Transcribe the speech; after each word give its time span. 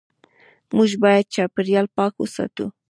موږ 0.75 0.89
باید 1.03 1.31
چاپېریال 1.35 1.87
پاک 1.97 2.13
وساتو. 2.17 2.65